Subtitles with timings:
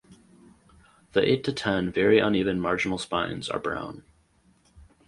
[1.11, 4.03] The eight to ten very uneven marginal spines are brown.